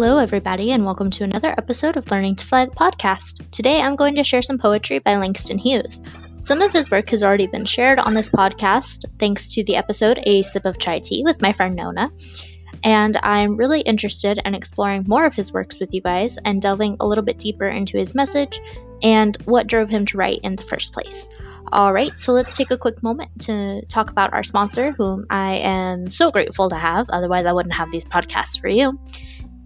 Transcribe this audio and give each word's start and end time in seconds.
Hello, 0.00 0.18
everybody, 0.18 0.70
and 0.70 0.84
welcome 0.84 1.10
to 1.10 1.24
another 1.24 1.50
episode 1.50 1.96
of 1.96 2.08
Learning 2.08 2.36
to 2.36 2.46
Fly 2.46 2.66
the 2.66 2.70
podcast. 2.70 3.50
Today 3.50 3.80
I'm 3.80 3.96
going 3.96 4.14
to 4.14 4.22
share 4.22 4.42
some 4.42 4.56
poetry 4.56 5.00
by 5.00 5.16
Langston 5.16 5.58
Hughes. 5.58 6.00
Some 6.38 6.62
of 6.62 6.72
his 6.72 6.88
work 6.88 7.10
has 7.10 7.24
already 7.24 7.48
been 7.48 7.64
shared 7.64 7.98
on 7.98 8.14
this 8.14 8.30
podcast 8.30 9.06
thanks 9.18 9.54
to 9.54 9.64
the 9.64 9.74
episode 9.74 10.20
A 10.22 10.42
Sip 10.42 10.66
of 10.66 10.78
Chai 10.78 11.00
Tea 11.00 11.24
with 11.24 11.42
my 11.42 11.50
friend 11.50 11.74
Nona. 11.74 12.12
And 12.84 13.16
I'm 13.20 13.56
really 13.56 13.80
interested 13.80 14.38
in 14.42 14.54
exploring 14.54 15.06
more 15.08 15.26
of 15.26 15.34
his 15.34 15.52
works 15.52 15.80
with 15.80 15.92
you 15.92 16.00
guys 16.00 16.38
and 16.38 16.62
delving 16.62 16.98
a 17.00 17.06
little 17.06 17.24
bit 17.24 17.40
deeper 17.40 17.66
into 17.66 17.98
his 17.98 18.14
message 18.14 18.60
and 19.02 19.36
what 19.46 19.66
drove 19.66 19.90
him 19.90 20.06
to 20.06 20.16
write 20.16 20.42
in 20.44 20.54
the 20.54 20.62
first 20.62 20.92
place. 20.92 21.28
All 21.72 21.92
right, 21.92 22.12
so 22.16 22.32
let's 22.32 22.56
take 22.56 22.70
a 22.70 22.78
quick 22.78 23.02
moment 23.02 23.30
to 23.46 23.84
talk 23.86 24.10
about 24.10 24.32
our 24.32 24.44
sponsor, 24.44 24.92
whom 24.92 25.26
I 25.28 25.56
am 25.56 26.12
so 26.12 26.30
grateful 26.30 26.68
to 26.68 26.76
have. 26.76 27.10
Otherwise, 27.10 27.46
I 27.46 27.52
wouldn't 27.52 27.74
have 27.74 27.90
these 27.90 28.04
podcasts 28.04 28.60
for 28.60 28.68
you 28.68 28.96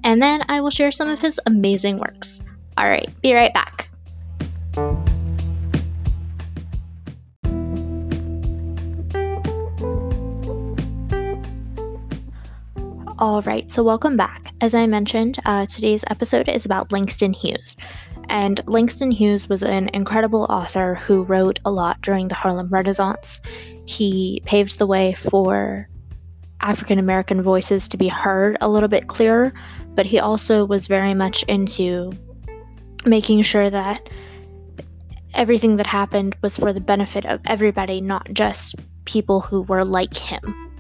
and 0.05 0.21
then 0.21 0.43
I 0.49 0.61
will 0.61 0.71
share 0.71 0.91
some 0.91 1.09
of 1.09 1.21
his 1.21 1.41
amazing 1.47 1.97
works. 1.97 2.43
All 2.77 2.89
right, 2.89 3.09
be 3.23 3.35
right 3.35 3.53
back. 3.53 3.89
All 13.19 13.41
right, 13.43 13.71
so 13.71 13.85
welcome 13.85 14.17
back. 14.17 14.53
As 14.61 14.75
I 14.75 14.87
mentioned, 14.89 15.39
uh, 15.45 15.67
today's 15.67 16.05
episode 16.11 16.49
is 16.49 16.65
about 16.65 16.91
Langston 16.91 17.33
Hughes. 17.33 17.77
And 18.29 18.61
Langston 18.67 19.13
Hughes 19.13 19.49
was 19.49 19.63
an 19.63 19.91
incredible 19.93 20.47
author 20.49 20.97
who 20.97 21.23
wrote 21.23 21.61
a 21.65 21.71
lot 21.71 22.01
during 22.01 22.27
the 22.27 22.35
Harlem 22.35 22.69
Renaissance. 22.69 23.41
He 23.85 24.43
paved 24.45 24.79
the 24.79 24.87
way 24.87 25.15
for 25.15 25.89
African 26.61 26.99
American 26.99 27.43
voices 27.43 27.89
to 27.89 27.97
be 27.97 28.09
heard 28.09 28.57
a 28.61 28.69
little 28.69 28.89
bit 28.89 29.07
clearer, 29.07 29.53
but 29.95 30.07
he 30.07 30.19
also 30.19 30.65
was 30.65 30.87
very 30.87 31.15
much 31.15 31.43
into 31.45 32.13
making 33.05 33.43
sure 33.43 33.69
that 33.69 34.09
everything 35.35 35.77
that 35.77 35.87
happened 35.87 36.37
was 36.43 36.57
for 36.57 36.73
the 36.73 36.81
benefit 36.81 37.25
of 37.25 37.41
everybody, 37.47 38.01
not 38.01 38.33
just 38.33 38.77
people 39.05 39.41
who 39.41 39.63
were 39.63 39.85
like 39.85 40.17
him. 40.17 40.71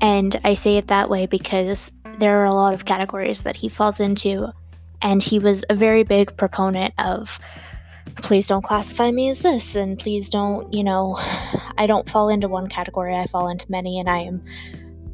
And 0.00 0.36
I 0.44 0.54
say 0.54 0.76
it 0.76 0.88
that 0.88 1.08
way 1.08 1.26
because 1.26 1.92
there 2.18 2.40
are 2.40 2.46
a 2.46 2.52
lot 2.52 2.74
of 2.74 2.84
categories 2.84 3.42
that 3.42 3.56
he 3.56 3.68
falls 3.68 4.00
into, 4.00 4.52
and 5.00 5.22
he 5.22 5.38
was 5.38 5.64
a 5.68 5.74
very 5.74 6.02
big 6.02 6.36
proponent 6.36 6.94
of 6.98 7.38
please 8.16 8.46
don't 8.46 8.62
classify 8.62 9.10
me 9.10 9.30
as 9.30 9.40
this, 9.40 9.76
and 9.76 9.98
please 9.98 10.28
don't, 10.28 10.72
you 10.72 10.84
know, 10.84 11.16
I 11.78 11.86
don't 11.86 12.08
fall 12.08 12.28
into 12.28 12.48
one 12.48 12.68
category, 12.68 13.16
I 13.16 13.26
fall 13.26 13.48
into 13.48 13.70
many, 13.70 13.98
and 13.98 14.08
I 14.08 14.18
am 14.18 14.44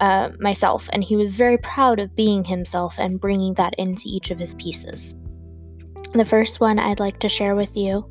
uh, 0.01 0.31
myself, 0.39 0.89
and 0.93 1.05
he 1.05 1.17
was 1.17 1.37
very 1.37 1.59
proud 1.59 2.01
of 2.01 2.17
being 2.17 2.45
himself 2.45 2.98
and 2.98 3.20
bringing 3.20 3.55
that 3.55 3.75
into 3.79 4.03
each 4.06 4.31
of 4.31 4.39
his 4.39 4.55
pieces. 4.55 5.15
The 6.12 6.25
first 6.25 6.61
one 6.61 6.79
I'd 6.79 7.01
like 7.01 7.20
to 7.20 7.29
share 7.29 7.55
with 7.55 7.77
you 7.77 8.11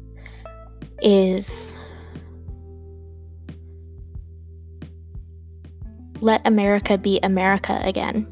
is 1.01 1.75
Let 6.21 6.45
America 6.45 6.97
Be 6.97 7.19
America 7.23 7.79
Again. 7.83 8.27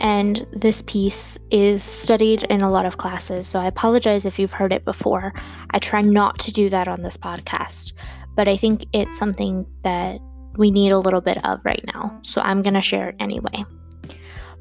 And 0.00 0.46
this 0.52 0.82
piece 0.82 1.38
is 1.50 1.82
studied 1.82 2.42
in 2.44 2.60
a 2.60 2.70
lot 2.70 2.84
of 2.84 2.98
classes, 2.98 3.48
so 3.48 3.58
I 3.58 3.66
apologize 3.66 4.26
if 4.26 4.38
you've 4.38 4.52
heard 4.52 4.72
it 4.72 4.84
before. 4.84 5.32
I 5.70 5.78
try 5.78 6.02
not 6.02 6.38
to 6.40 6.52
do 6.52 6.68
that 6.68 6.88
on 6.88 7.00
this 7.00 7.16
podcast, 7.16 7.94
but 8.34 8.48
I 8.48 8.56
think 8.56 8.84
it's 8.92 9.16
something 9.16 9.64
that 9.82 10.18
we 10.56 10.70
need 10.70 10.92
a 10.92 10.98
little 10.98 11.20
bit 11.20 11.44
of 11.44 11.64
right 11.64 11.84
now, 11.92 12.18
so 12.22 12.40
I'm 12.40 12.62
going 12.62 12.74
to 12.74 12.82
share 12.82 13.10
it 13.10 13.16
anyway. 13.20 13.64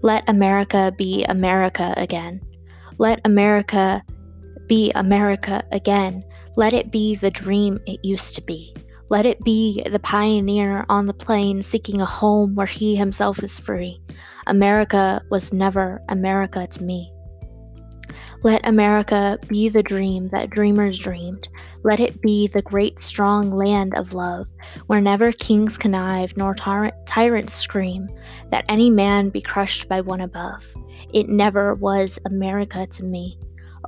Let 0.01 0.27
America 0.27 0.93
be 0.97 1.23
America 1.25 1.93
again. 1.95 2.41
Let 2.97 3.21
America 3.25 4.03
be 4.67 4.91
America 4.95 5.63
again. 5.71 6.23
Let 6.55 6.73
it 6.73 6.91
be 6.91 7.15
the 7.15 7.31
dream 7.31 7.79
it 7.85 8.03
used 8.03 8.35
to 8.35 8.41
be. 8.41 8.75
Let 9.09 9.25
it 9.25 9.43
be 9.43 9.83
the 9.89 9.99
pioneer 9.99 10.85
on 10.89 11.05
the 11.05 11.13
plain 11.13 11.61
seeking 11.61 12.01
a 12.01 12.05
home 12.05 12.55
where 12.55 12.65
he 12.65 12.95
himself 12.95 13.43
is 13.43 13.59
free. 13.59 14.01
America 14.47 15.21
was 15.29 15.53
never 15.53 16.01
America 16.09 16.65
to 16.67 16.83
me. 16.83 17.12
Let 18.43 18.67
America 18.67 19.39
be 19.47 19.69
the 19.69 19.81
dream 19.81 20.27
that 20.29 20.49
dreamers 20.49 20.99
dreamed. 20.99 21.47
Let 21.83 22.01
it 22.01 22.21
be 22.21 22.47
the 22.47 22.61
great 22.61 22.99
strong 22.99 23.51
land 23.51 23.95
of 23.95 24.13
love, 24.13 24.47
where 24.87 24.99
never 24.99 25.31
kings 25.31 25.77
connive 25.77 26.35
nor 26.35 26.53
ty- 26.53 26.91
tyrants 27.05 27.53
scream, 27.53 28.09
that 28.49 28.65
any 28.67 28.89
man 28.89 29.29
be 29.29 29.39
crushed 29.39 29.87
by 29.87 30.01
one 30.01 30.19
above. 30.19 30.73
It 31.13 31.29
never 31.29 31.73
was 31.75 32.19
America 32.25 32.85
to 32.85 33.05
me. 33.05 33.39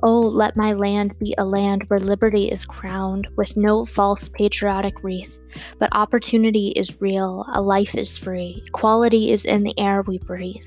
Oh, 0.02 0.20
let 0.20 0.56
my 0.56 0.72
land 0.72 1.18
be 1.18 1.34
a 1.36 1.44
land 1.44 1.84
where 1.88 1.98
liberty 1.98 2.50
is 2.50 2.64
crowned 2.64 3.28
with 3.36 3.58
no 3.58 3.84
false 3.84 4.30
patriotic 4.30 5.04
wreath, 5.04 5.38
but 5.78 5.94
opportunity 5.94 6.68
is 6.68 6.98
real, 6.98 7.44
a 7.52 7.60
life 7.60 7.94
is 7.94 8.16
free, 8.16 8.62
equality 8.66 9.32
is 9.32 9.44
in 9.44 9.64
the 9.64 9.78
air 9.78 10.00
we 10.00 10.18
breathe. 10.18 10.66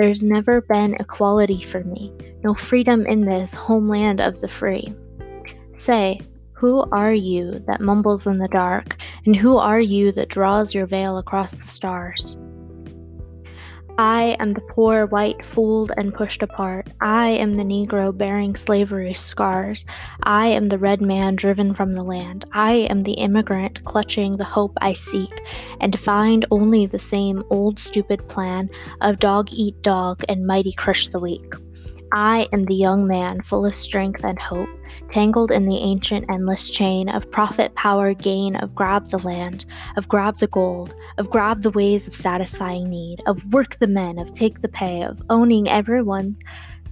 There's 0.00 0.22
never 0.22 0.62
been 0.62 0.94
equality 0.94 1.60
for 1.60 1.84
me, 1.84 2.10
no 2.42 2.54
freedom 2.54 3.04
in 3.04 3.26
this 3.26 3.52
homeland 3.52 4.18
of 4.18 4.40
the 4.40 4.48
free. 4.48 4.94
Say, 5.72 6.22
who 6.52 6.86
are 6.90 7.12
you 7.12 7.62
that 7.66 7.82
mumbles 7.82 8.26
in 8.26 8.38
the 8.38 8.48
dark, 8.48 8.96
and 9.26 9.36
who 9.36 9.58
are 9.58 9.78
you 9.78 10.10
that 10.12 10.30
draws 10.30 10.74
your 10.74 10.86
veil 10.86 11.18
across 11.18 11.52
the 11.52 11.68
stars? 11.68 12.38
I 13.98 14.36
am 14.38 14.54
the 14.54 14.60
poor 14.60 15.06
white 15.06 15.44
fooled 15.44 15.92
and 15.96 16.14
pushed 16.14 16.42
apart. 16.42 16.88
I 17.00 17.28
am 17.28 17.54
the 17.54 17.64
Negro 17.64 18.16
bearing 18.16 18.54
slavery's 18.54 19.20
scars. 19.20 19.84
I 20.22 20.48
am 20.48 20.68
the 20.68 20.78
red 20.78 21.02
man 21.02 21.36
driven 21.36 21.74
from 21.74 21.94
the 21.94 22.02
land. 22.02 22.44
I 22.52 22.72
am 22.90 23.02
the 23.02 23.12
immigrant 23.14 23.84
clutching 23.84 24.32
the 24.32 24.44
hope 24.44 24.72
I 24.80 24.94
seek 24.94 25.42
and 25.80 25.98
find 25.98 26.46
only 26.50 26.86
the 26.86 26.98
same 26.98 27.44
old 27.50 27.78
stupid 27.78 28.28
plan 28.28 28.70
of 29.00 29.18
dog 29.18 29.48
eat 29.52 29.82
dog 29.82 30.22
and 30.28 30.46
mighty 30.46 30.72
crush 30.72 31.08
the 31.08 31.20
weak. 31.20 31.52
I 32.12 32.48
am 32.52 32.64
the 32.64 32.74
young 32.74 33.06
man 33.06 33.40
full 33.40 33.64
of 33.64 33.74
strength 33.74 34.24
and 34.24 34.38
hope, 34.38 34.68
tangled 35.08 35.52
in 35.52 35.68
the 35.68 35.78
ancient 35.78 36.24
endless 36.28 36.70
chain 36.70 37.08
of 37.08 37.30
profit, 37.30 37.74
power, 37.76 38.14
gain, 38.14 38.56
of 38.56 38.74
grab 38.74 39.08
the 39.08 39.18
land, 39.18 39.64
of 39.96 40.08
grab 40.08 40.38
the 40.38 40.48
gold, 40.48 40.92
of 41.18 41.30
grab 41.30 41.62
the 41.62 41.70
ways 41.70 42.08
of 42.08 42.14
satisfying 42.14 42.88
need, 42.88 43.22
of 43.26 43.52
work 43.52 43.76
the 43.76 43.86
men, 43.86 44.18
of 44.18 44.32
take 44.32 44.58
the 44.58 44.68
pay, 44.68 45.02
of 45.02 45.22
owning 45.30 45.68
everyone 45.68 46.36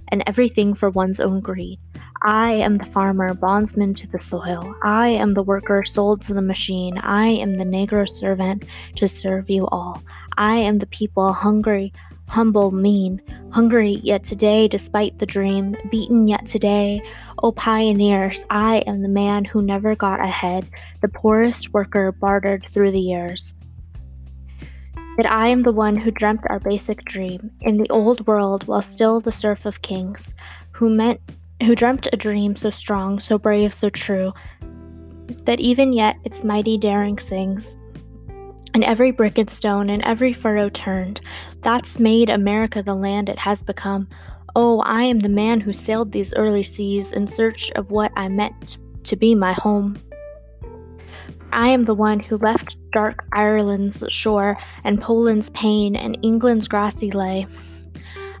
and 0.07 0.23
everything 0.25 0.73
for 0.73 0.89
one's 0.89 1.19
own 1.19 1.41
greed. 1.41 1.79
I 2.21 2.53
am 2.53 2.77
the 2.77 2.85
farmer, 2.85 3.33
bondsman 3.33 3.93
to 3.95 4.07
the 4.07 4.19
soil. 4.19 4.75
I 4.83 5.09
am 5.09 5.33
the 5.33 5.43
worker 5.43 5.83
sold 5.85 6.21
to 6.23 6.33
the 6.33 6.41
machine. 6.41 6.97
I 6.97 7.27
am 7.27 7.55
the 7.55 7.63
Negro 7.63 8.07
servant 8.07 8.65
to 8.95 9.07
serve 9.07 9.49
you 9.49 9.67
all. 9.67 10.01
I 10.37 10.55
am 10.57 10.77
the 10.77 10.85
people 10.87 11.31
hungry 11.31 11.93
humble, 12.29 12.69
mean, 12.69 13.21
hungry 13.51 13.99
yet 14.03 14.23
today, 14.23 14.67
despite 14.67 15.17
the 15.17 15.25
dream, 15.25 15.75
beaten 15.89 16.27
yet 16.27 16.45
today. 16.45 17.01
O 17.41 17.51
pioneers, 17.51 18.45
I 18.49 18.77
am 18.85 19.01
the 19.01 19.09
man 19.09 19.45
who 19.45 19.61
never 19.61 19.95
got 19.95 20.19
ahead, 20.19 20.69
the 21.01 21.09
poorest 21.09 21.73
worker 21.73 22.11
bartered 22.11 22.67
through 22.69 22.91
the 22.91 22.99
years. 22.99 23.53
That 25.17 25.29
I 25.29 25.47
am 25.47 25.63
the 25.63 25.73
one 25.73 25.97
who 25.97 26.11
dreamt 26.11 26.41
our 26.47 26.59
basic 26.59 27.03
dream 27.03 27.51
in 27.61 27.77
the 27.77 27.89
old 27.89 28.25
world 28.27 28.67
while 28.67 28.83
still 28.83 29.19
the 29.19 29.31
serf 29.31 29.65
of 29.65 29.81
kings, 29.81 30.35
who 30.71 30.89
meant 30.89 31.19
who 31.63 31.75
dreamt 31.75 32.07
a 32.13 32.17
dream 32.17 32.55
so 32.55 32.69
strong, 32.69 33.19
so 33.19 33.37
brave, 33.37 33.73
so 33.73 33.89
true, 33.89 34.31
that 35.45 35.59
even 35.59 35.91
yet 35.91 36.15
its 36.23 36.43
mighty 36.43 36.77
daring 36.77 37.17
sings 37.17 37.75
and 38.73 38.83
every 38.83 39.11
brick 39.11 39.37
and 39.37 39.49
stone 39.49 39.89
and 39.89 40.05
every 40.05 40.33
furrow 40.33 40.69
turned. 40.69 41.21
That's 41.61 41.99
made 41.99 42.29
America 42.29 42.83
the 42.83 42.95
land 42.95 43.29
it 43.29 43.39
has 43.39 43.61
become. 43.61 44.07
Oh, 44.55 44.79
I 44.79 45.03
am 45.03 45.19
the 45.19 45.29
man 45.29 45.59
who 45.59 45.73
sailed 45.73 46.11
these 46.11 46.33
early 46.33 46.63
seas 46.63 47.13
in 47.13 47.27
search 47.27 47.71
of 47.71 47.91
what 47.91 48.11
I 48.15 48.29
meant 48.29 48.77
to 49.03 49.15
be 49.15 49.35
my 49.35 49.53
home. 49.53 49.97
I 51.51 51.69
am 51.69 51.85
the 51.85 51.95
one 51.95 52.19
who 52.19 52.37
left 52.37 52.77
dark 52.91 53.25
Ireland's 53.31 54.03
shore 54.09 54.57
and 54.83 55.01
Poland's 55.01 55.49
pain 55.51 55.95
and 55.95 56.17
England's 56.21 56.67
grassy 56.67 57.11
lay. 57.11 57.47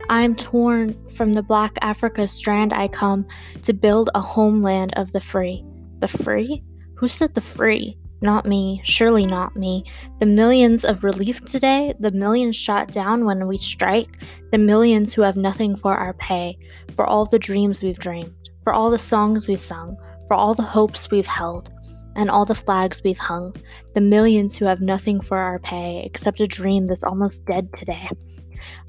I 0.09 0.23
am 0.23 0.35
torn 0.35 0.95
from 1.15 1.33
the 1.33 1.43
black 1.43 1.77
Africa 1.81 2.27
strand 2.27 2.73
I 2.73 2.87
come 2.87 3.27
to 3.63 3.73
build 3.73 4.09
a 4.15 4.21
homeland 4.21 4.93
of 4.95 5.11
the 5.11 5.21
free. 5.21 5.63
The 5.99 6.07
free? 6.07 6.63
Who 6.95 7.07
said 7.07 7.35
the 7.35 7.41
free? 7.41 7.98
Not 8.21 8.45
me, 8.45 8.81
surely 8.83 9.25
not 9.25 9.55
me. 9.55 9.85
The 10.19 10.25
millions 10.25 10.83
of 10.83 11.03
relief 11.05 11.43
today, 11.45 11.93
the 11.99 12.11
millions 12.11 12.55
shot 12.55 12.91
down 12.91 13.23
when 13.23 13.47
we 13.47 13.57
strike, 13.57 14.21
the 14.51 14.57
millions 14.57 15.13
who 15.13 15.21
have 15.21 15.37
nothing 15.37 15.75
for 15.75 15.93
our 15.93 16.13
pay, 16.13 16.57
for 16.93 17.05
all 17.05 17.25
the 17.25 17.39
dreams 17.39 17.81
we've 17.81 17.99
dreamed, 17.99 18.49
for 18.63 18.73
all 18.73 18.91
the 18.91 18.97
songs 18.97 19.47
we've 19.47 19.59
sung, 19.59 19.95
for 20.27 20.33
all 20.33 20.53
the 20.53 20.63
hopes 20.63 21.09
we've 21.09 21.25
held, 21.25 21.71
and 22.15 22.29
all 22.29 22.45
the 22.45 22.55
flags 22.55 23.01
we've 23.03 23.17
hung, 23.17 23.55
the 23.93 24.01
millions 24.01 24.57
who 24.57 24.65
have 24.65 24.81
nothing 24.81 25.21
for 25.21 25.37
our 25.37 25.59
pay 25.59 26.03
except 26.05 26.41
a 26.41 26.47
dream 26.47 26.87
that's 26.87 27.03
almost 27.03 27.45
dead 27.45 27.69
today. 27.73 28.09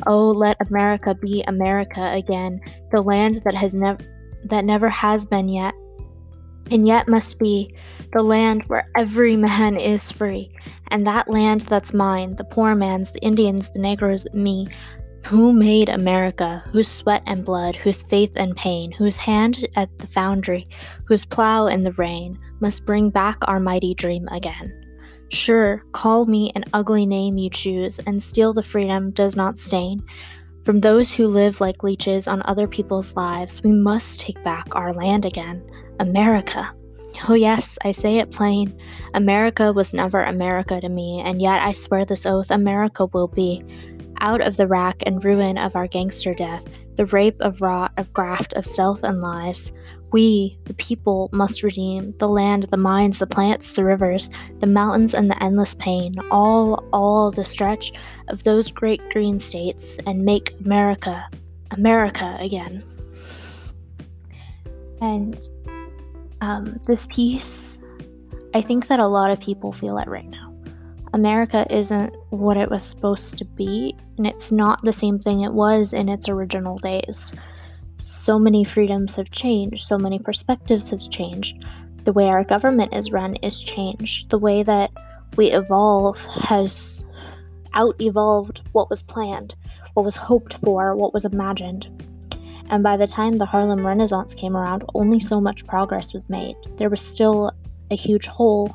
Oh, 0.09 0.31
let 0.31 0.57
America 0.69 1.15
be 1.15 1.45
America 1.47 2.11
again, 2.13 2.61
the 2.91 3.01
land 3.01 3.43
that 3.45 3.55
has 3.55 3.75
never 3.75 4.05
that 4.45 4.65
never 4.65 4.89
has 4.89 5.27
been 5.27 5.49
yet, 5.49 5.75
and 6.71 6.87
yet 6.87 7.09
must 7.09 7.39
be, 7.39 7.75
the 8.13 8.23
land 8.23 8.65
where 8.65 8.89
every 8.97 9.37
man 9.37 9.77
is 9.77 10.11
free, 10.11 10.53
and 10.89 11.07
that 11.07 11.29
land 11.29 11.63
that's 11.63 11.95
mine, 11.95 12.37
the 12.37 12.45
poor 12.45 12.75
man's, 12.75 13.13
the 13.13 13.21
Indians, 13.21 13.71
the 13.71 13.81
Negroes, 13.81 14.27
me, 14.33 14.69
who 15.27 15.53
made 15.53 15.89
America, 15.89 16.63
whose 16.73 16.89
sweat 16.89 17.23
and 17.27 17.45
blood, 17.45 17.77
whose 17.77 18.03
faith 18.03 18.33
and 18.37 18.57
pain, 18.57 18.91
whose 18.91 19.17
hand 19.17 19.65
at 19.77 19.99
the 19.99 20.07
foundry, 20.07 20.69
whose 21.05 21.25
plow 21.25 21.67
in 21.67 21.83
the 21.83 21.93
rain, 21.93 22.39
must 22.61 22.87
bring 22.87 23.11
back 23.11 23.37
our 23.43 23.61
mighty 23.61 23.95
dream 23.95 24.27
again. 24.29 24.73
Sure, 25.29 25.85
call 25.93 26.27
me 26.27 26.51
an 26.55 26.65
ugly 26.73 27.07
name 27.07 27.39
you 27.39 27.51
choose, 27.51 28.01
and 28.01 28.23
steal 28.23 28.53
the 28.53 28.63
freedom 28.63 29.11
does 29.11 29.37
not 29.37 29.59
stain. 29.59 30.03
From 30.65 30.81
those 30.81 31.11
who 31.11 31.27
live 31.27 31.61
like 31.61 31.83
leeches 31.83 32.29
on 32.29 32.43
other 32.45 32.67
people's 32.67 33.17
lives, 33.17 33.63
we 33.63 33.73
must 33.73 34.21
take 34.21 34.43
back 34.45 34.67
our 34.77 34.93
land 34.93 35.25
again. 35.25 35.63
America. 35.99 36.71
Oh, 37.29 37.35
yes, 37.35 37.79
I 37.83 37.93
say 37.93 38.19
it 38.19 38.31
plain. 38.31 38.79
America 39.15 39.73
was 39.73 39.95
never 39.95 40.23
America 40.23 40.81
to 40.81 40.89
me, 40.89 41.23
and 41.25 41.41
yet 41.41 41.63
I 41.63 41.73
swear 41.73 42.05
this 42.05 42.27
oath 42.27 42.51
America 42.51 43.07
will 43.07 43.29
be 43.29 43.63
out 44.21 44.43
of 44.43 44.57
the 44.57 44.67
rack 44.67 45.03
and 45.07 45.25
ruin 45.25 45.57
of 45.57 45.77
our 45.77 45.87
gangster 45.87 46.35
death, 46.35 46.65
the 46.97 47.07
rape 47.07 47.41
of 47.41 47.63
rot, 47.63 47.93
of 47.97 48.13
graft, 48.13 48.53
of 48.53 48.67
stealth 48.67 49.03
and 49.03 49.21
lies. 49.21 49.73
We, 50.13 50.59
the 50.65 50.75
people, 50.75 51.29
must 51.33 51.63
redeem 51.63 52.15
the 52.19 52.29
land, 52.29 52.65
the 52.65 52.77
mines, 52.77 53.19
the 53.19 53.27
plants, 53.27 53.73
the 53.73 53.85
rivers, 53.85 54.31
the 54.59 54.67
mountains, 54.67 55.15
and 55.15 55.31
the 55.31 55.43
endless 55.43 55.75
pain, 55.75 56.17
all, 56.31 56.85
all 56.93 57.31
the 57.31 57.45
stretch 57.45 57.93
of 58.29 58.43
those 58.43 58.71
great 58.71 59.01
green 59.11 59.39
states, 59.39 59.99
and 60.07 60.25
make 60.25 60.55
America, 60.65 61.29
America 61.71 62.37
again. 62.41 62.83
And 65.01 65.41
um, 66.41 66.81
this 66.87 67.07
piece, 67.07 67.81
I 68.55 68.63
think 68.63 68.89
that 68.89 68.99
a 68.99 69.09
lot 69.09 69.31
of 69.31 69.41
people 69.41 69.73
feel 69.73 69.99
it 69.99 70.09
right 70.09 70.29
now. 70.29 70.55
America 71.13 71.67
isn't 71.71 72.15
what 72.31 72.57
it 72.57 72.71
was 72.71 72.85
supposed 72.85 73.39
to 73.39 73.45
be, 73.45 73.97
and 74.17 74.27
it's 74.27 74.53
not 74.53 74.83
the 74.85 74.93
same 74.93 75.19
thing 75.19 75.41
it 75.41 75.53
was 75.53 75.93
in 75.93 76.09
its 76.09 76.29
original 76.29 76.79
days. 76.79 77.35
So 78.03 78.39
many 78.39 78.65
freedoms 78.65 79.15
have 79.17 79.31
changed, 79.31 79.87
so 79.87 79.99
many 79.99 80.19
perspectives 80.19 80.91
have 80.91 81.01
changed. 81.11 81.67
The 82.05 82.13
way 82.13 82.29
our 82.29 82.45
government 82.45 82.95
is 82.95 83.13
run 83.13 83.37
is 83.37 83.63
changed. 83.63 84.31
The 84.31 84.39
way 84.39 84.63
that 84.63 84.91
we 85.37 85.51
evolve 85.51 86.25
has 86.27 87.05
out 87.75 88.01
evolved 88.01 88.63
what 88.73 88.91
was 88.91 89.03
planned, 89.03 89.55
what 89.95 90.05
was 90.05 90.17
hoped 90.17 90.55
for, 90.55 90.95
what 90.97 91.15
was 91.15 91.25
imagined. 91.25 91.89
And 92.71 92.83
by 92.83 92.97
the 92.97 93.07
time 93.07 93.39
the 93.39 93.47
Harlem 93.47 93.87
Renaissance 93.87 94.35
came 94.35 94.57
around, 94.57 94.85
only 94.95 95.21
so 95.21 95.41
much 95.41 95.67
progress 95.67 96.15
was 96.15 96.29
made. 96.29 96.57
There 96.77 96.91
was 96.91 97.01
still 97.01 97.53
a 97.91 97.97
huge 97.97 98.27
hole 98.27 98.75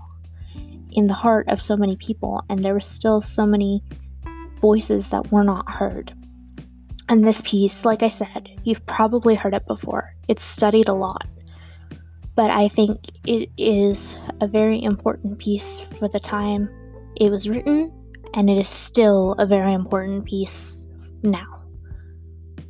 in 0.91 1.07
the 1.07 1.13
heart 1.13 1.47
of 1.49 1.61
so 1.61 1.75
many 1.75 1.95
people, 1.95 2.43
and 2.49 2.63
there 2.63 2.73
were 2.73 2.79
still 2.79 3.21
so 3.21 3.45
many 3.45 3.83
voices 4.59 5.09
that 5.09 5.31
were 5.31 5.43
not 5.43 5.69
heard. 5.69 6.13
And 7.07 7.25
this 7.25 7.41
piece, 7.41 7.85
like 7.85 8.01
I 8.03 8.07
said, 8.07 8.49
you've 8.63 8.85
probably 8.85 9.35
heard 9.35 9.53
it 9.53 9.67
before. 9.67 10.13
It's 10.27 10.43
studied 10.43 10.87
a 10.87 10.93
lot. 10.93 11.27
But 12.35 12.51
I 12.51 12.67
think 12.67 12.99
it 13.25 13.49
is 13.57 14.17
a 14.41 14.47
very 14.47 14.83
important 14.83 15.39
piece 15.39 15.79
for 15.79 16.07
the 16.07 16.19
time 16.19 16.69
it 17.15 17.29
was 17.29 17.49
written, 17.49 17.93
and 18.33 18.49
it 18.49 18.57
is 18.57 18.67
still 18.67 19.33
a 19.33 19.45
very 19.45 19.73
important 19.73 20.25
piece 20.25 20.85
now, 21.23 21.61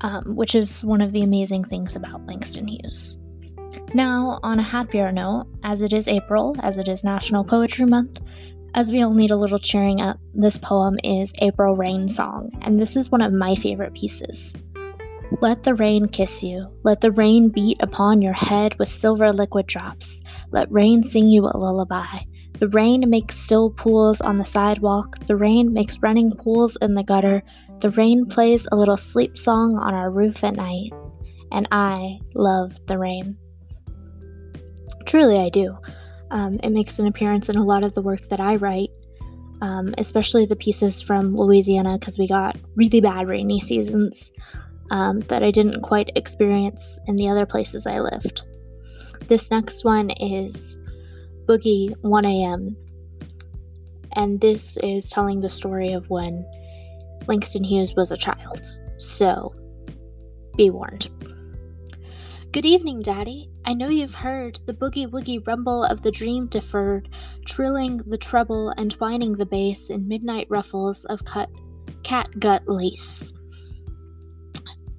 um, 0.02 0.36
which 0.36 0.54
is 0.54 0.84
one 0.86 1.02
of 1.02 1.12
the 1.14 1.24
amazing 1.24 1.64
things 1.64 1.96
about 1.96 2.26
Langston 2.28 2.68
Hughes. 2.68 3.18
Now, 3.94 4.40
on 4.44 4.60
a 4.60 4.64
happier 4.64 5.12
note, 5.12 5.48
as 5.64 5.82
it 5.82 5.94
is 5.94 6.08
April, 6.08 6.56
as 6.60 6.78
it 6.78 6.88
is 6.88 7.04
National 7.04 7.44
Poetry 7.44 7.86
Month, 7.86 8.22
as 8.76 8.92
we 8.92 9.02
all 9.02 9.14
need 9.14 9.32
a 9.32 9.38
little 9.38 9.58
cheering 9.58 10.02
up, 10.02 10.20
this 10.34 10.58
poem 10.58 10.98
is 11.02 11.34
April 11.40 11.78
Rain 11.78 12.10
Song, 12.10 12.52
and 12.62 12.78
this 12.78 12.98
is 12.98 13.10
one 13.10 13.22
of 13.22 13.32
my 13.32 13.56
favorite 13.56 13.94
pieces. 13.94 14.54
Let 15.40 15.64
the 15.64 15.74
rain 15.74 16.10
kiss 16.10 16.44
you. 16.44 16.68
Let 16.84 17.00
the 17.00 17.12
rain 17.12 17.48
beat 17.50 17.82
upon 17.82 18.22
your 18.22 18.34
head 18.34 18.78
with 18.78 18.90
silver 18.90 19.32
liquid 19.32 19.66
drops. 19.66 20.22
Let 20.52 20.74
rain 20.74 21.04
sing 21.04 21.30
you 21.30 21.46
a 21.46 21.58
lullaby. 21.58 22.26
The 22.60 22.68
rain 22.68 23.10
makes 23.10 23.38
still 23.38 23.70
pools 23.70 24.20
on 24.20 24.36
the 24.36 24.46
sidewalk. 24.46 25.26
The 25.26 25.38
rain 25.38 25.72
makes 25.72 26.02
running 26.02 26.36
pools 26.36 26.76
in 26.76 26.96
the 26.96 27.04
gutter. 27.04 27.44
The 27.80 27.92
rain 27.92 28.26
plays 28.26 28.68
a 28.70 28.76
little 28.76 28.98
sleep 28.98 29.38
song 29.38 29.78
on 29.78 29.94
our 29.94 30.12
roof 30.12 30.44
at 30.44 30.56
night. 30.56 30.92
And 31.50 31.66
I 31.72 32.20
love 32.34 32.76
the 32.88 32.98
rain. 32.98 33.38
Truly, 35.06 35.38
I 35.38 35.48
do. 35.48 35.78
Um, 36.32 36.60
it 36.64 36.70
makes 36.70 37.00
an 37.00 37.08
appearance 37.08 37.50
in 37.50 37.58
a 37.58 37.64
lot 37.64 37.84
of 37.84 37.94
the 37.94 38.02
work 38.02 38.22
that 38.30 38.40
I 38.40 38.56
write, 38.56 38.92
um, 39.62 39.94
especially 39.98 40.46
the 40.46 40.56
pieces 40.56 41.02
from 41.02 41.36
Louisiana, 41.36 41.98
because 41.98 42.18
we 42.18 42.28
got 42.28 42.58
really 42.76 43.02
bad 43.02 43.28
rainy 43.28 43.60
seasons 43.60 44.32
um, 44.92 45.22
that 45.22 45.44
I 45.44 45.52
didn't 45.52 45.82
quite 45.82 46.12
experience 46.16 47.00
in 47.08 47.16
the 47.16 47.30
other 47.30 47.46
places 47.46 47.88
I 47.88 48.00
lived. 48.00 48.44
This 49.28 49.50
next 49.52 49.86
one 49.86 50.10
is 50.12 50.78
Boogie 51.46 51.94
1 52.02 52.26
a.m., 52.26 52.76
and 54.14 54.40
this 54.40 54.78
is 54.78 55.10
telling 55.10 55.42
the 55.42 55.50
story 55.50 55.94
of 55.94 56.10
when 56.10 56.46
Langston 57.28 57.64
Hughes 57.64 57.94
was 57.96 58.12
a 58.12 58.18
child. 58.18 58.62
So, 58.98 59.54
be 60.56 60.70
warned. 60.70 61.10
Good 62.52 62.66
evening, 62.66 63.02
Daddy. 63.02 63.50
I 63.68 63.74
know 63.74 63.90
you've 63.90 64.14
heard 64.14 64.60
the 64.68 64.76
boogie 64.76 65.08
woogie 65.08 65.46
rumble 65.46 65.84
of 65.84 66.04
the 66.04 66.12
dream 66.12 66.46
deferred, 66.46 67.10
trilling 67.46 67.98
the 67.98 68.18
treble 68.18 68.70
and 68.70 68.94
whining 68.94 69.34
the 69.34 69.46
bass 69.48 69.90
in 69.90 70.08
midnight 70.08 70.46
ruffles 70.50 71.04
of 71.06 71.26
cut 71.26 71.50
cat 72.04 72.30
gut 72.40 72.68
lace. 72.68 73.34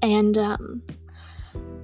And 0.03 0.37
um, 0.37 0.83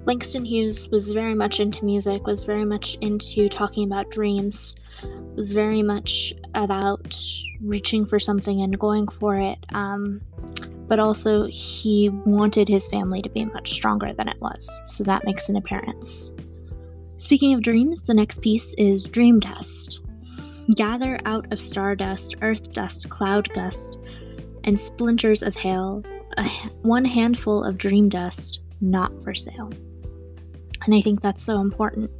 Langston 0.07 0.45
Hughes 0.45 0.89
was 0.89 1.13
very 1.13 1.35
much 1.35 1.61
into 1.61 1.85
music, 1.85 2.27
was 2.27 2.43
very 2.43 2.65
much 2.65 2.97
into 3.01 3.49
talking 3.49 3.87
about 3.87 4.11
dreams, 4.11 4.75
was 5.37 5.53
very 5.53 5.85
much 5.85 6.35
about 6.55 7.17
reaching 7.61 8.07
for 8.07 8.19
something 8.19 8.61
and 8.61 8.77
going 8.77 9.07
for 9.07 9.37
it. 9.37 9.59
Um, 9.73 10.21
but 10.89 10.99
also 10.99 11.47
he 11.47 12.09
wanted 12.09 12.69
his 12.69 12.89
family 12.89 13.23
to 13.23 13.31
be 13.31 13.45
much 13.45 13.73
stronger 13.73 14.13
than 14.13 14.27
it 14.27 14.41
was, 14.41 14.69
so 14.87 15.05
that 15.05 15.25
makes 15.25 15.49
an 15.49 15.57
appearance. 15.57 16.33
Speaking 17.23 17.55
of 17.55 17.63
dreams, 17.63 18.03
the 18.03 18.15
next 18.15 18.43
piece 18.43 18.75
is 18.75 19.05
Dream 19.05 19.39
Dust. 19.39 20.01
Gather 20.75 21.21
out 21.25 21.53
of 21.53 21.61
stardust, 21.61 22.35
earth 22.43 22.73
dust, 22.73 23.11
cloud 23.11 23.49
dust, 23.55 24.01
and 24.65 24.79
splinters 24.79 25.41
of 25.41 25.55
hail, 25.55 26.03
a, 26.37 26.49
one 26.83 27.05
handful 27.05 27.63
of 27.63 27.79
dream 27.79 28.09
dust, 28.09 28.61
not 28.81 29.13
for 29.23 29.37
sale. 29.37 29.71
And 30.85 30.97
I 30.97 31.01
think 31.01 31.23
that's 31.23 31.45
so 31.45 31.61
important. 31.61 32.11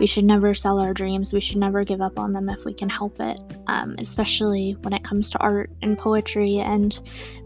We 0.00 0.08
should 0.08 0.24
never 0.24 0.52
sell 0.52 0.80
our 0.80 0.92
dreams. 0.92 1.32
We 1.32 1.40
should 1.40 1.58
never 1.58 1.84
give 1.84 2.02
up 2.02 2.18
on 2.18 2.32
them 2.32 2.48
if 2.48 2.64
we 2.64 2.74
can 2.74 2.88
help 2.90 3.20
it, 3.20 3.38
um, 3.68 3.94
especially 3.98 4.72
when 4.82 4.94
it 4.94 5.04
comes 5.04 5.30
to 5.30 5.38
art 5.38 5.70
and 5.80 5.96
poetry 5.96 6.58
and 6.58 7.00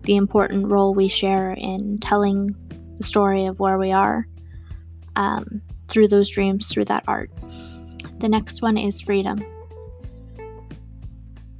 the 0.04 0.16
important 0.16 0.68
role 0.68 0.94
we 0.94 1.08
share 1.08 1.52
in 1.52 1.98
telling 1.98 2.56
the 2.96 3.04
story 3.04 3.44
of 3.44 3.60
where 3.60 3.76
we 3.76 3.92
are 3.92 4.26
um, 5.16 5.60
through 5.88 6.08
those 6.08 6.30
dreams, 6.30 6.68
through 6.68 6.86
that 6.86 7.04
art. 7.08 7.30
The 8.18 8.28
next 8.28 8.62
one 8.62 8.76
is 8.76 9.00
freedom. 9.00 9.44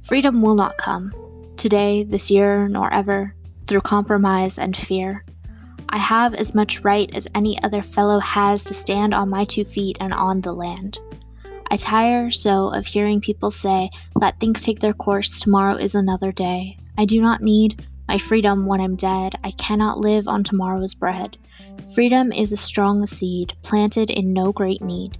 Freedom 0.03 0.41
will 0.41 0.55
not 0.55 0.77
come 0.77 1.11
today, 1.57 2.03
this 2.03 2.31
year, 2.31 2.67
nor 2.67 2.91
ever 2.91 3.35
through 3.67 3.81
compromise 3.81 4.57
and 4.57 4.75
fear. 4.75 5.23
I 5.87 5.97
have 5.97 6.33
as 6.33 6.55
much 6.55 6.83
right 6.83 7.09
as 7.13 7.27
any 7.35 7.61
other 7.61 7.83
fellow 7.83 8.19
has 8.19 8.63
to 8.65 8.73
stand 8.73 9.13
on 9.13 9.29
my 9.29 9.45
two 9.45 9.65
feet 9.65 9.97
and 9.99 10.13
on 10.13 10.41
the 10.41 10.53
land. 10.53 10.99
I 11.71 11.77
tire 11.77 12.31
so 12.31 12.69
of 12.69 12.85
hearing 12.85 13.21
people 13.21 13.51
say, 13.51 13.89
let 14.15 14.39
things 14.39 14.63
take 14.63 14.79
their 14.79 14.93
course, 14.93 15.39
tomorrow 15.39 15.75
is 15.75 15.95
another 15.95 16.31
day. 16.31 16.77
I 16.97 17.05
do 17.05 17.21
not 17.21 17.41
need 17.41 17.85
my 18.07 18.17
freedom 18.17 18.65
when 18.65 18.81
I'm 18.81 18.95
dead. 18.95 19.35
I 19.43 19.51
cannot 19.51 19.99
live 19.99 20.27
on 20.27 20.43
tomorrow's 20.43 20.95
bread. 20.95 21.37
Freedom 21.93 22.31
is 22.31 22.51
a 22.51 22.57
strong 22.57 23.05
seed, 23.05 23.53
planted 23.63 24.09
in 24.09 24.33
no 24.33 24.51
great 24.51 24.81
need. 24.81 25.17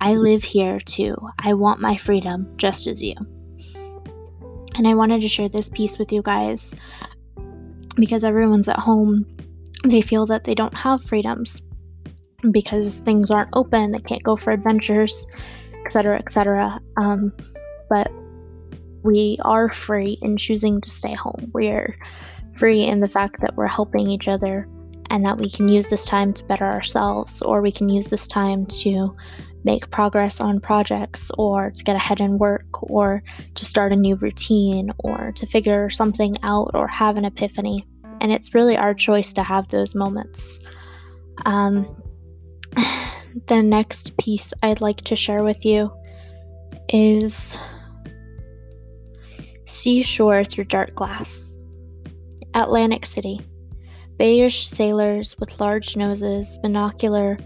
I 0.00 0.14
live 0.14 0.44
here 0.44 0.78
too. 0.80 1.16
I 1.38 1.54
want 1.54 1.80
my 1.80 1.96
freedom 1.96 2.54
just 2.56 2.86
as 2.86 3.02
you. 3.02 3.14
And 4.76 4.86
I 4.86 4.94
wanted 4.94 5.22
to 5.22 5.28
share 5.28 5.48
this 5.48 5.68
piece 5.68 5.98
with 5.98 6.12
you 6.12 6.22
guys 6.22 6.74
because 7.96 8.24
everyone's 8.24 8.68
at 8.68 8.78
home 8.78 9.24
they 9.84 10.02
feel 10.02 10.26
that 10.26 10.44
they 10.44 10.54
don't 10.54 10.74
have 10.74 11.02
freedoms 11.02 11.62
because 12.50 13.00
things 13.00 13.30
aren't 13.30 13.50
open, 13.52 13.92
they 13.92 13.98
can't 13.98 14.22
go 14.22 14.36
for 14.36 14.52
adventures, 14.52 15.26
etc., 15.84 16.18
etc. 16.18 16.80
Um, 16.96 17.32
but 17.88 18.10
we 19.02 19.38
are 19.42 19.70
free 19.70 20.18
in 20.22 20.36
choosing 20.36 20.80
to 20.80 20.90
stay 20.90 21.14
home. 21.14 21.50
We're 21.52 21.96
free 22.56 22.84
in 22.84 23.00
the 23.00 23.08
fact 23.08 23.40
that 23.40 23.56
we're 23.56 23.66
helping 23.66 24.10
each 24.10 24.28
other 24.28 24.68
and 25.10 25.24
that 25.24 25.38
we 25.38 25.50
can 25.50 25.68
use 25.68 25.88
this 25.88 26.04
time 26.04 26.32
to 26.34 26.44
better 26.44 26.64
ourselves, 26.64 27.42
or 27.42 27.60
we 27.60 27.72
can 27.72 27.88
use 27.88 28.06
this 28.06 28.26
time 28.26 28.66
to 28.66 29.14
make 29.64 29.90
progress 29.90 30.40
on 30.40 30.60
projects, 30.60 31.30
or 31.38 31.70
to 31.70 31.84
get 31.84 31.96
ahead 31.96 32.20
in 32.20 32.38
work, 32.38 32.82
or 32.82 33.22
to 33.54 33.64
start 33.64 33.92
a 33.92 33.96
new 33.96 34.16
routine, 34.16 34.90
or 34.98 35.32
to 35.36 35.46
figure 35.46 35.90
something 35.90 36.36
out, 36.42 36.70
or 36.74 36.86
have 36.88 37.16
an 37.16 37.24
epiphany. 37.24 37.86
And 38.20 38.32
it's 38.32 38.54
really 38.54 38.76
our 38.76 38.94
choice 38.94 39.32
to 39.34 39.42
have 39.42 39.68
those 39.68 39.94
moments. 39.94 40.60
Um, 41.44 42.02
the 43.46 43.62
next 43.62 44.16
piece 44.16 44.52
I'd 44.62 44.80
like 44.80 45.02
to 45.02 45.16
share 45.16 45.42
with 45.42 45.64
you 45.64 45.92
is 46.88 47.58
Seashore 49.64 50.44
Through 50.44 50.64
Dark 50.64 50.94
Glass. 50.94 51.56
Atlantic 52.56 53.04
City. 53.04 53.38
Beige 54.18 54.64
sailors 54.64 55.36
with 55.38 55.60
large 55.60 55.94
noses, 55.94 56.56
binocular, 56.62 57.36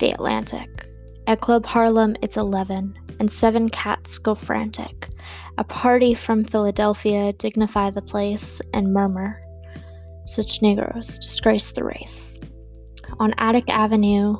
the 0.00 0.10
Atlantic. 0.10 0.84
At 1.28 1.40
Club 1.40 1.64
Harlem, 1.64 2.16
it's 2.22 2.36
11, 2.36 2.98
and 3.20 3.30
seven 3.30 3.68
cats 3.68 4.18
go 4.18 4.34
frantic. 4.34 5.08
A 5.58 5.62
party 5.62 6.14
from 6.14 6.42
Philadelphia 6.42 7.32
dignify 7.32 7.90
the 7.90 8.02
place 8.02 8.60
and 8.74 8.92
murmur. 8.92 9.40
Such 10.24 10.60
Negroes 10.60 11.18
disgrace 11.18 11.70
the 11.70 11.84
race. 11.84 12.36
On 13.20 13.32
Arctic 13.38 13.70
Avenue, 13.70 14.36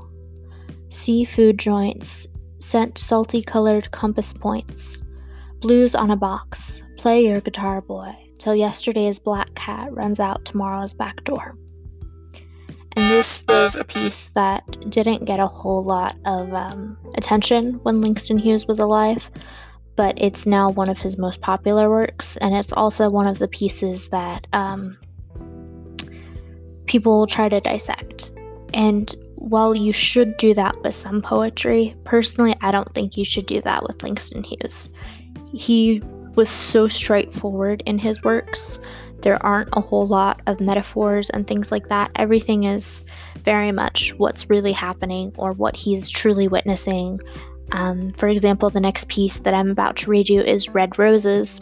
seafood 0.88 1.60
joints, 1.60 2.26
scent 2.58 2.98
salty 2.98 3.42
colored 3.42 3.92
compass 3.92 4.32
points. 4.32 5.00
Blues 5.60 5.94
on 5.94 6.10
a 6.10 6.16
box, 6.16 6.82
play 6.98 7.26
your 7.26 7.40
guitar 7.40 7.80
boy, 7.80 8.16
till 8.38 8.54
yesterday's 8.54 9.18
black 9.18 9.54
cat 9.54 9.92
runs 9.92 10.20
out 10.20 10.44
tomorrow's 10.44 10.94
back 10.94 11.24
door. 11.24 11.56
And 12.96 13.10
this 13.10 13.42
was 13.46 13.76
a 13.76 13.84
piece 13.84 14.30
that 14.30 14.64
didn't 14.90 15.26
get 15.26 15.38
a 15.38 15.46
whole 15.46 15.84
lot 15.84 16.16
of 16.24 16.52
um, 16.54 16.96
attention 17.16 17.74
when 17.82 18.00
Langston 18.00 18.38
Hughes 18.38 18.66
was 18.66 18.78
alive, 18.78 19.30
but 19.96 20.14
it's 20.16 20.46
now 20.46 20.70
one 20.70 20.88
of 20.88 20.98
his 20.98 21.18
most 21.18 21.42
popular 21.42 21.90
works, 21.90 22.36
and 22.38 22.56
it's 22.56 22.72
also 22.72 23.10
one 23.10 23.26
of 23.26 23.38
the 23.38 23.48
pieces 23.48 24.08
that 24.10 24.46
um, 24.54 24.96
people 26.86 27.26
try 27.26 27.48
to 27.48 27.60
dissect. 27.60 28.32
And 28.72 29.14
while 29.36 29.74
you 29.74 29.92
should 29.92 30.36
do 30.38 30.54
that 30.54 30.80
with 30.82 30.94
some 30.94 31.20
poetry, 31.20 31.94
personally, 32.04 32.56
I 32.62 32.70
don't 32.70 32.92
think 32.94 33.16
you 33.16 33.24
should 33.24 33.46
do 33.46 33.60
that 33.62 33.82
with 33.82 34.02
Langston 34.02 34.42
Hughes. 34.42 34.90
He 35.52 36.02
was 36.36 36.48
so 36.48 36.86
straightforward 36.86 37.82
in 37.86 37.98
his 37.98 38.22
works. 38.22 38.78
There 39.22 39.44
aren't 39.44 39.70
a 39.72 39.80
whole 39.80 40.06
lot 40.06 40.42
of 40.46 40.60
metaphors 40.60 41.30
and 41.30 41.46
things 41.46 41.72
like 41.72 41.88
that. 41.88 42.10
Everything 42.16 42.64
is 42.64 43.04
very 43.42 43.72
much 43.72 44.14
what's 44.18 44.50
really 44.50 44.72
happening 44.72 45.32
or 45.36 45.52
what 45.52 45.74
he's 45.74 46.10
truly 46.10 46.48
witnessing. 46.48 47.20
Um, 47.72 48.12
for 48.12 48.28
example, 48.28 48.70
the 48.70 48.80
next 48.80 49.08
piece 49.08 49.40
that 49.40 49.54
I'm 49.54 49.70
about 49.70 49.96
to 49.96 50.10
read 50.10 50.28
you 50.28 50.40
is 50.40 50.68
Red 50.68 50.98
Roses, 50.98 51.60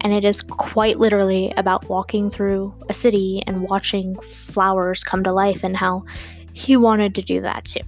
and 0.00 0.12
it 0.12 0.24
is 0.24 0.42
quite 0.42 0.98
literally 0.98 1.52
about 1.56 1.88
walking 1.88 2.30
through 2.30 2.74
a 2.88 2.94
city 2.94 3.42
and 3.46 3.62
watching 3.62 4.18
flowers 4.20 5.04
come 5.04 5.22
to 5.24 5.32
life 5.32 5.62
and 5.62 5.76
how 5.76 6.04
he 6.52 6.76
wanted 6.76 7.14
to 7.16 7.22
do 7.22 7.42
that 7.42 7.66
too. 7.66 7.80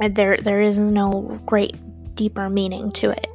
And 0.00 0.14
there, 0.14 0.36
there 0.36 0.60
is 0.60 0.78
no 0.78 1.40
great 1.46 1.76
deeper 2.14 2.50
meaning 2.50 2.90
to 2.92 3.10
it. 3.10 3.28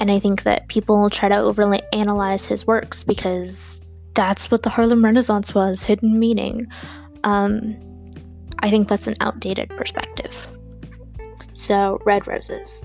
And 0.00 0.10
I 0.10 0.18
think 0.18 0.44
that 0.44 0.66
people 0.68 1.10
try 1.10 1.28
to 1.28 1.38
overly 1.38 1.82
analyze 1.92 2.46
his 2.46 2.66
works 2.66 3.04
because 3.04 3.82
that's 4.14 4.50
what 4.50 4.62
the 4.62 4.70
Harlem 4.70 5.04
Renaissance 5.04 5.54
was 5.54 5.82
hidden 5.82 6.18
meaning. 6.18 6.66
Um, 7.22 7.76
I 8.60 8.70
think 8.70 8.88
that's 8.88 9.06
an 9.06 9.16
outdated 9.20 9.68
perspective. 9.68 10.56
So, 11.52 12.00
red 12.06 12.26
roses. 12.26 12.82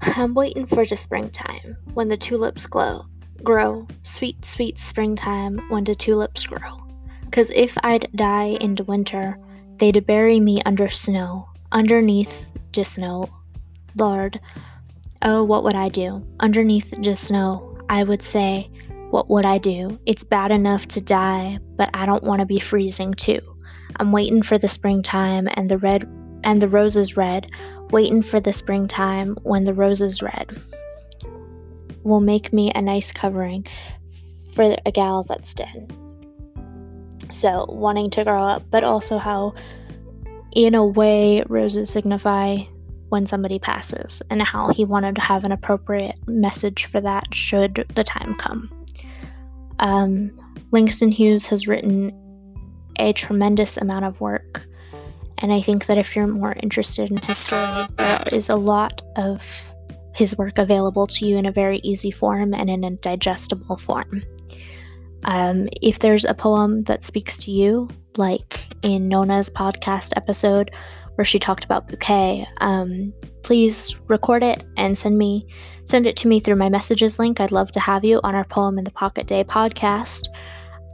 I'm 0.00 0.32
waiting 0.32 0.64
for 0.64 0.84
the 0.86 0.96
springtime 0.96 1.76
when 1.92 2.08
the 2.08 2.16
tulips 2.16 2.66
glow, 2.66 3.04
grow. 3.42 3.86
Sweet, 4.02 4.42
sweet 4.42 4.78
springtime 4.78 5.58
when 5.68 5.84
the 5.84 5.94
tulips 5.94 6.46
grow. 6.46 6.78
Cause 7.30 7.50
if 7.50 7.76
I'd 7.84 8.10
die 8.16 8.56
in 8.62 8.74
the 8.74 8.84
winter, 8.84 9.38
they'd 9.76 10.06
bury 10.06 10.40
me 10.40 10.62
under 10.64 10.88
snow, 10.88 11.50
underneath 11.70 12.50
the 12.72 12.84
snow. 12.84 13.28
Lord, 13.94 14.40
Oh, 15.22 15.44
what 15.44 15.64
would 15.64 15.74
I 15.74 15.90
do? 15.90 16.26
Underneath 16.40 16.90
the 16.90 17.14
snow, 17.14 17.78
I 17.90 18.04
would 18.04 18.22
say, 18.22 18.70
What 19.10 19.28
would 19.28 19.44
I 19.44 19.58
do? 19.58 19.98
It's 20.06 20.24
bad 20.24 20.50
enough 20.50 20.86
to 20.88 21.00
die, 21.02 21.58
but 21.76 21.90
I 21.92 22.06
don't 22.06 22.24
want 22.24 22.40
to 22.40 22.46
be 22.46 22.58
freezing 22.58 23.12
too. 23.12 23.40
I'm 23.96 24.12
waiting 24.12 24.40
for 24.40 24.56
the 24.56 24.68
springtime 24.68 25.46
and 25.52 25.68
the 25.68 25.76
red 25.76 26.08
and 26.42 26.62
the 26.62 26.68
roses 26.68 27.18
red, 27.18 27.50
waiting 27.90 28.22
for 28.22 28.40
the 28.40 28.52
springtime 28.52 29.36
when 29.42 29.64
the 29.64 29.74
roses 29.74 30.22
red 30.22 30.58
will 32.02 32.20
make 32.20 32.50
me 32.50 32.72
a 32.74 32.80
nice 32.80 33.12
covering 33.12 33.66
for 34.54 34.74
a 34.86 34.90
gal 34.90 35.24
that's 35.24 35.52
dead. 35.52 35.92
So, 37.30 37.66
wanting 37.68 38.08
to 38.10 38.24
grow 38.24 38.42
up, 38.42 38.62
but 38.70 38.84
also 38.84 39.18
how, 39.18 39.54
in 40.52 40.74
a 40.74 40.86
way, 40.86 41.42
roses 41.46 41.90
signify 41.90 42.60
when 43.10 43.26
somebody 43.26 43.58
passes 43.58 44.22
and 44.30 44.42
how 44.42 44.72
he 44.72 44.84
wanted 44.84 45.16
to 45.16 45.20
have 45.20 45.44
an 45.44 45.52
appropriate 45.52 46.16
message 46.26 46.86
for 46.86 47.00
that 47.00 47.34
should 47.34 47.84
the 47.94 48.04
time 48.04 48.34
come. 48.36 48.70
Um, 49.78 50.38
Langston 50.70 51.10
Hughes 51.10 51.46
has 51.46 51.68
written 51.68 52.12
a 52.98 53.12
tremendous 53.12 53.76
amount 53.76 54.04
of 54.04 54.20
work, 54.20 54.66
and 55.38 55.52
I 55.52 55.60
think 55.60 55.86
that 55.86 55.98
if 55.98 56.14
you're 56.14 56.26
more 56.26 56.54
interested 56.62 57.10
in 57.10 57.16
history, 57.18 57.58
there 57.96 58.22
is 58.32 58.48
a 58.48 58.56
lot 58.56 59.02
of 59.16 59.74
his 60.14 60.36
work 60.36 60.58
available 60.58 61.06
to 61.06 61.26
you 61.26 61.36
in 61.36 61.46
a 61.46 61.52
very 61.52 61.78
easy 61.78 62.10
form 62.10 62.54
and 62.54 62.68
in 62.68 62.84
a 62.84 62.90
digestible 62.90 63.76
form. 63.76 64.22
Um, 65.24 65.68
if 65.82 65.98
there's 65.98 66.24
a 66.24 66.34
poem 66.34 66.84
that 66.84 67.04
speaks 67.04 67.38
to 67.44 67.50
you, 67.50 67.88
like 68.16 68.74
in 68.82 69.08
Nona's 69.08 69.50
podcast 69.50 70.12
episode, 70.16 70.70
where 71.20 71.24
she 71.26 71.38
talked 71.38 71.64
about 71.64 71.86
bouquet, 71.86 72.46
um, 72.62 73.12
please 73.42 74.00
record 74.08 74.42
it 74.42 74.64
and 74.78 74.96
send 74.96 75.18
me 75.18 75.46
send 75.84 76.06
it 76.06 76.16
to 76.16 76.28
me 76.28 76.40
through 76.40 76.56
my 76.56 76.70
messages 76.70 77.18
link. 77.18 77.40
I'd 77.40 77.52
love 77.52 77.70
to 77.72 77.80
have 77.80 78.06
you 78.06 78.20
on 78.24 78.34
our 78.34 78.46
Poem 78.46 78.78
in 78.78 78.84
the 78.84 78.90
Pocket 78.90 79.26
Day 79.26 79.44
podcast. 79.44 80.28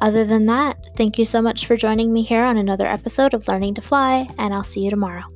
Other 0.01 0.25
than 0.25 0.47
that, 0.47 0.85
thank 0.97 1.17
you 1.17 1.25
so 1.25 1.41
much 1.41 1.67
for 1.67 1.77
joining 1.77 2.13
me 2.13 2.23
here 2.25 2.43
on 2.43 2.57
another 2.57 2.89
episode 2.89 3.35
of 3.35 3.47
Learning 3.47 3.75
to 3.75 3.83
Fly, 3.83 4.29
and 4.37 4.53
I'll 4.53 4.65
see 4.65 4.81
you 4.81 4.91
tomorrow. 4.91 5.36